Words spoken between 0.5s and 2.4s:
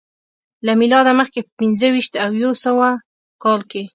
له میلاده مخکې په پنځه ویشت او